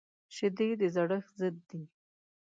[0.35, 1.83] شیدې د زړښت ضد دي